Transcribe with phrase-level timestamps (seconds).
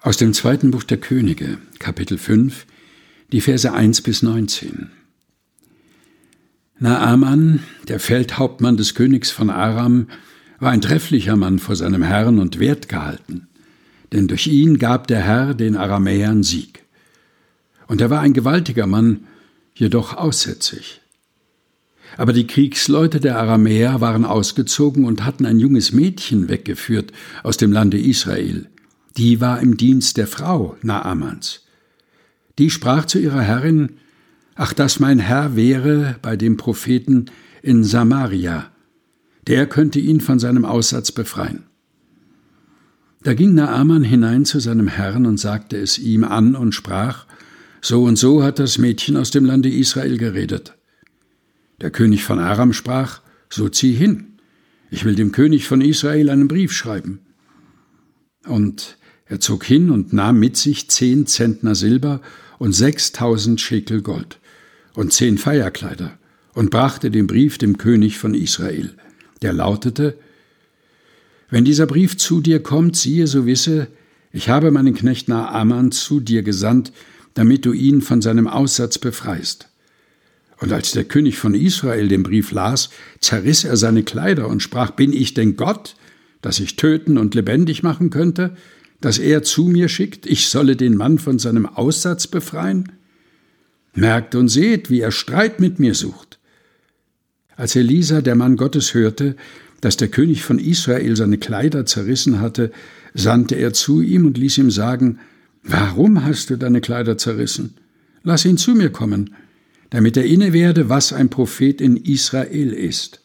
[0.00, 2.66] Aus dem zweiten Buch der Könige, Kapitel 5,
[3.32, 4.90] die Verse 1 bis 19.
[6.78, 10.06] Naaman, der Feldhauptmann des Königs von Aram,
[10.60, 13.48] war ein trefflicher Mann vor seinem Herrn und wertgehalten,
[14.12, 16.84] denn durch ihn gab der Herr den Aramäern Sieg.
[17.88, 19.24] Und er war ein gewaltiger Mann,
[19.74, 21.00] jedoch aussätzig.
[22.16, 27.10] Aber die Kriegsleute der Aramäer waren ausgezogen und hatten ein junges Mädchen weggeführt
[27.42, 28.68] aus dem Lande Israel,
[29.18, 31.66] die war im Dienst der Frau Naamans.
[32.58, 33.96] Die sprach zu ihrer Herrin,
[34.54, 37.26] Ach, dass mein Herr wäre bei dem Propheten
[37.62, 38.72] in Samaria,
[39.46, 41.64] der könnte ihn von seinem Aussatz befreien.
[43.22, 47.26] Da ging Naaman hinein zu seinem Herrn und sagte es ihm an und sprach,
[47.80, 50.76] So und so hat das Mädchen aus dem Lande Israel geredet.
[51.80, 54.38] Der König von Aram sprach, So zieh hin,
[54.90, 57.20] ich will dem König von Israel einen Brief schreiben.
[58.44, 58.97] Und
[59.28, 62.20] er zog hin und nahm mit sich zehn Zentner Silber
[62.58, 64.38] und sechstausend Schekel Gold
[64.94, 66.18] und zehn Feierkleider
[66.54, 68.94] und brachte den Brief dem König von Israel.
[69.42, 70.16] Der lautete,
[71.50, 73.88] Wenn dieser Brief zu dir kommt, siehe, so wisse,
[74.32, 76.92] ich habe meinen Knecht Naaman zu dir gesandt,
[77.34, 79.68] damit du ihn von seinem Aussatz befreist.
[80.60, 84.90] Und als der König von Israel den Brief las, zerriss er seine Kleider und sprach,
[84.90, 85.94] Bin ich denn Gott,
[86.42, 88.56] dass ich töten und lebendig machen könnte?
[89.00, 92.92] Dass er zu mir schickt, ich solle den Mann von seinem Aussatz befreien?
[93.94, 96.38] Merkt und seht, wie er Streit mit mir sucht.
[97.56, 99.36] Als Elisa, der Mann Gottes, hörte,
[99.80, 102.72] dass der König von Israel seine Kleider zerrissen hatte,
[103.14, 105.18] sandte er zu ihm und ließ ihm sagen,
[105.62, 107.74] Warum hast du deine Kleider zerrissen?
[108.22, 109.34] Lass ihn zu mir kommen,
[109.90, 113.20] damit er inne werde, was ein Prophet in Israel ist.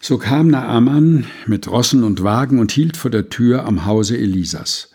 [0.00, 4.90] So kam Naaman mit Rossen und Wagen und hielt vor der Tür am Hause Elisas.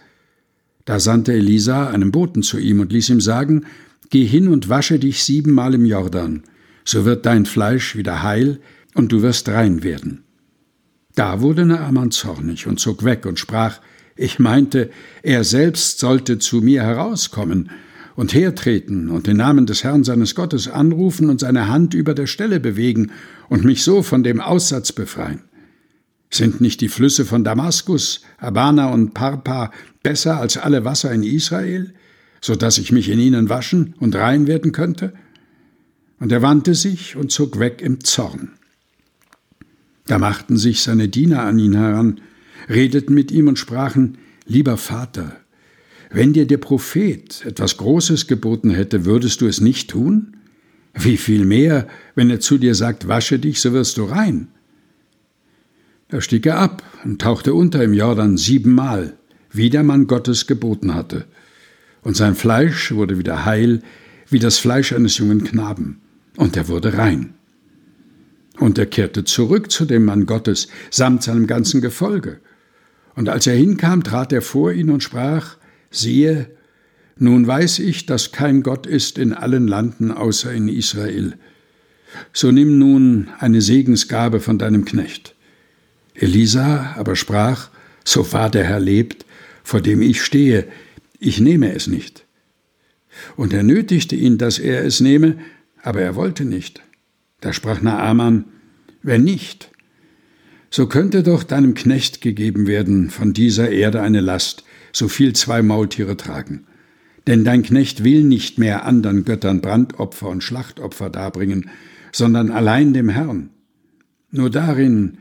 [0.85, 3.65] Da sandte Elisa einen Boten zu ihm und ließ ihm sagen,
[4.09, 6.43] Geh hin und wasche dich siebenmal im Jordan,
[6.85, 8.59] so wird dein Fleisch wieder heil
[8.93, 10.23] und du wirst rein werden.
[11.15, 13.79] Da wurde Naaman zornig und zog weg und sprach,
[14.15, 14.91] ich meinte,
[15.23, 17.71] er selbst sollte zu mir herauskommen
[18.15, 22.27] und hertreten und den Namen des Herrn seines Gottes anrufen und seine Hand über der
[22.27, 23.11] Stelle bewegen
[23.49, 25.41] und mich so von dem Aussatz befreien.
[26.29, 29.71] Sind nicht die Flüsse von Damaskus, Abana und Parpa
[30.01, 31.93] besser als alle Wasser in Israel,
[32.41, 35.13] so dass ich mich in ihnen waschen und rein werden könnte?
[36.19, 38.53] Und er wandte sich und zog weg im Zorn.
[40.05, 42.21] Da machten sich seine Diener an ihn heran,
[42.69, 45.37] redeten mit ihm und sprachen, Lieber Vater,
[46.13, 50.37] wenn dir der Prophet etwas Großes geboten hätte, würdest du es nicht tun?
[50.93, 54.49] Wie viel mehr, wenn er zu dir sagt, wasche dich, so wirst du rein.
[56.09, 59.17] Da stieg er ab und tauchte unter im Jordan siebenmal,
[59.51, 61.25] wie der Mann Gottes geboten hatte.
[62.03, 63.81] Und sein Fleisch wurde wieder heil,
[64.29, 65.99] wie das Fleisch eines jungen Knaben,
[66.37, 67.33] und er wurde rein.
[68.59, 72.39] Und er kehrte zurück zu dem Mann Gottes samt seinem ganzen Gefolge.
[73.15, 75.57] Und als er hinkam, trat er vor ihn und sprach,
[75.93, 76.47] Siehe,
[77.17, 81.35] nun weiß ich, dass kein Gott ist in allen Landen außer in Israel.
[82.33, 85.35] So nimm nun eine Segensgabe von deinem Knecht.
[86.15, 87.69] Elisa aber sprach,
[88.03, 89.25] so wahr der Herr lebt,
[89.63, 90.67] vor dem ich stehe,
[91.19, 92.25] ich nehme es nicht.
[93.35, 95.37] Und er nötigte ihn, dass er es nehme,
[95.83, 96.81] aber er wollte nicht.
[97.39, 98.45] Da sprach Naaman,
[99.03, 99.69] wenn nicht,
[100.73, 105.61] so könnte doch deinem Knecht gegeben werden von dieser Erde eine Last, so viel zwei
[105.61, 106.65] Maultiere tragen.
[107.27, 111.69] Denn dein Knecht will nicht mehr anderen Göttern Brandopfer und Schlachtopfer darbringen,
[112.11, 113.51] sondern allein dem Herrn.
[114.31, 115.19] Nur darin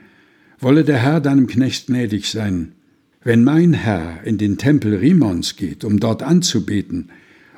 [0.58, 2.72] wolle der Herr deinem Knecht gnädig sein.
[3.22, 7.10] Wenn mein Herr in den Tempel Rimons geht, um dort anzubeten,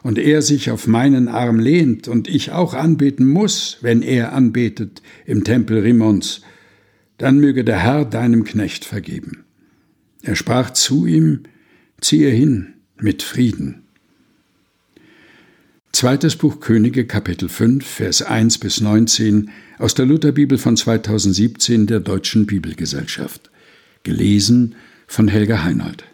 [0.03, 5.00] und er sich auf meinen Arm lehnt und ich auch anbeten muss, wenn er anbetet
[5.26, 6.43] im Tempel Rimons,
[7.19, 9.44] dann möge der Herr deinem Knecht vergeben.
[10.22, 11.44] Er sprach zu ihm,
[12.00, 13.82] ziehe hin mit Frieden.
[15.93, 22.00] Zweites Buch Könige Kapitel 5 Vers 1 bis 19 aus der Lutherbibel von 2017 der
[22.00, 23.50] Deutschen Bibelgesellschaft.
[24.02, 24.75] Gelesen
[25.06, 26.05] von Helga Heinold.